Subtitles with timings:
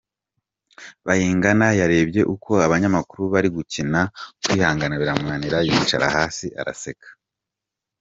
[1.05, 3.99] Bayingana yarebye uko abanyamakuru bari gukina
[4.41, 7.07] kwihangana biramunanira yicara hasi araseka.